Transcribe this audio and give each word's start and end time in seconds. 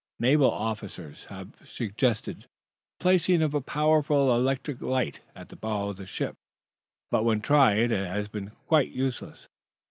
Naval 0.19 0.49
officers 0.49 1.25
have 1.25 1.51
suggested 1.63 2.41
the 2.41 2.47
placing 2.99 3.43
of 3.43 3.53
a 3.53 3.61
powerful 3.61 4.35
electric 4.35 4.81
light 4.81 5.19
at 5.35 5.49
the 5.49 5.55
bow 5.55 5.89
of 5.89 5.97
the 5.97 6.07
submarine 6.07 6.33
craft, 6.33 6.39
but, 7.11 7.23
when 7.23 7.39
tried, 7.39 7.91
it 7.91 8.07
has 8.07 8.27
been 8.27 8.47
found 8.49 8.65
quite 8.65 8.89
useless. 8.89 9.47